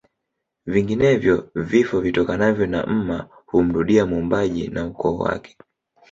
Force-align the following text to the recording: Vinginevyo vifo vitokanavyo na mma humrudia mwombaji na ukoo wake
Vinginevyo 0.65 1.49
vifo 1.55 1.99
vitokanavyo 2.01 2.67
na 2.67 2.85
mma 2.85 3.27
humrudia 3.45 4.05
mwombaji 4.05 4.67
na 4.67 4.85
ukoo 4.87 5.17
wake 5.17 5.57